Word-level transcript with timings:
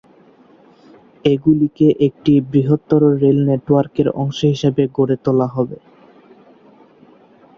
এগুলিকে 1.25 1.87
একটি 2.07 2.33
বৃহত্তর 2.51 3.01
রেল 3.21 3.39
নেটওয়ার্কের 3.47 4.07
অংশ 4.21 4.39
হিসেবে 4.53 4.83
গড়ে 4.95 5.15
তোলা 5.25 5.47
হবে। 5.55 5.77